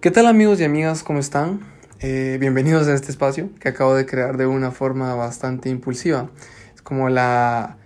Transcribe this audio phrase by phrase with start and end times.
[0.00, 1.02] ¿Qué tal amigos y amigas?
[1.02, 1.60] ¿Cómo están?
[1.98, 6.30] Eh, bienvenidos a este espacio que acabo de crear de una forma bastante impulsiva.
[6.74, 7.76] Es como la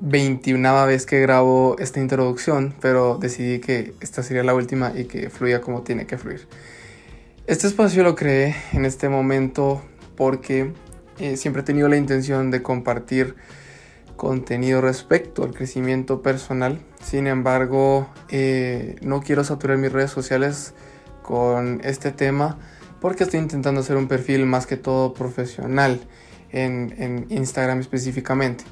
[0.00, 5.30] 21 vez que grabo esta introducción, pero decidí que esta sería la última y que
[5.30, 6.46] fluya como tiene que fluir.
[7.46, 9.82] Este espacio lo creé en este momento
[10.14, 10.74] porque
[11.18, 13.34] eh, siempre he tenido la intención de compartir
[14.22, 16.78] contenido respecto al crecimiento personal.
[17.02, 20.74] Sin embargo, eh, no quiero saturar mis redes sociales
[21.22, 22.56] con este tema
[23.00, 26.00] porque estoy intentando hacer un perfil más que todo profesional
[26.52, 28.62] en, en Instagram específicamente.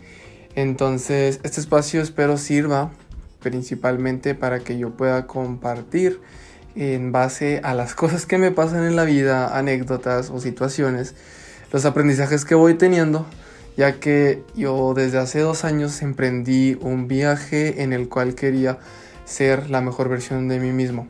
[0.55, 2.93] Entonces, este espacio espero sirva
[3.41, 6.21] principalmente para que yo pueda compartir
[6.77, 11.17] en base a las cosas que me pasan en la vida, anécdotas o situaciones,
[11.73, 13.27] los aprendizajes que voy teniendo
[13.77, 18.79] ya que yo desde hace dos años emprendí un viaje en el cual quería
[19.25, 21.09] ser la mejor versión de mí mismo.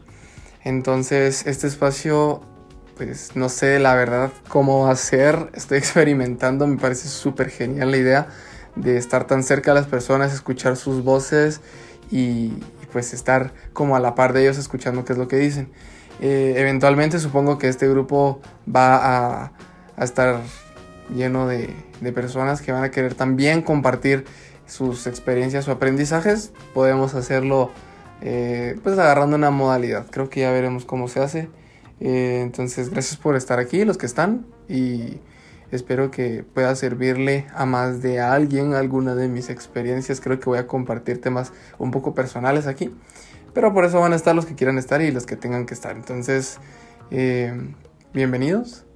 [0.62, 2.42] Entonces este espacio,
[2.97, 7.91] pues no sé la verdad cómo va a ser, estoy experimentando, me parece súper genial
[7.91, 8.28] la idea
[8.77, 11.61] de estar tan cerca de las personas, escuchar sus voces
[12.11, 12.53] y,
[12.92, 15.70] pues estar como a la par de ellos escuchando qué es lo que dicen.
[16.20, 19.53] Eh, eventualmente supongo que este grupo va a,
[19.97, 20.41] a estar
[21.14, 21.75] lleno de,
[22.14, 24.25] personas que van a querer también compartir
[24.66, 27.70] sus experiencias o aprendizajes, podemos hacerlo
[28.22, 30.06] eh, pues agarrando una modalidad.
[30.11, 31.48] Creo que ya veremos cómo se hace.
[32.00, 35.19] Eh, entonces, gracias por estar aquí, los que están, y
[35.70, 40.20] espero que pueda servirle a más de alguien alguna de mis experiencias.
[40.20, 42.94] Creo que voy a compartir temas un poco personales aquí,
[43.53, 45.75] pero por eso van a estar los que quieran estar y los que tengan que
[45.75, 45.97] estar.
[45.97, 46.58] Entonces,
[47.11, 47.53] eh,
[48.14, 48.86] bienvenidos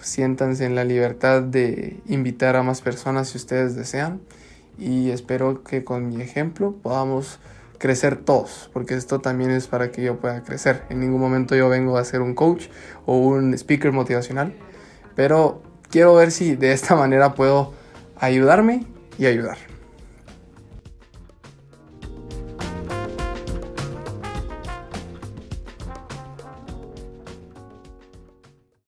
[0.00, 4.20] siéntanse en la libertad de invitar a más personas si ustedes desean
[4.78, 7.40] y espero que con mi ejemplo podamos
[7.78, 10.84] crecer todos, porque esto también es para que yo pueda crecer.
[10.90, 12.66] En ningún momento yo vengo a ser un coach
[13.06, 14.54] o un speaker motivacional,
[15.14, 17.72] pero quiero ver si de esta manera puedo
[18.18, 18.86] ayudarme
[19.18, 19.77] y ayudar.